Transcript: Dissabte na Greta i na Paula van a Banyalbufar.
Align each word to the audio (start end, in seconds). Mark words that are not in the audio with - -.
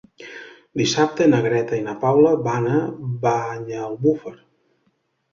Dissabte 0.79 1.25
na 1.33 1.41
Greta 1.47 1.75
i 1.79 1.83
na 1.87 1.93
Paula 2.05 2.31
van 2.47 2.65
a 2.77 2.79
Banyalbufar. 3.25 4.33